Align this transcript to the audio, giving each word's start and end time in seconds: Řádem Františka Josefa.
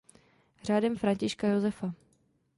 Řádem 0.63 0.95
Františka 0.97 1.47
Josefa. 1.47 1.93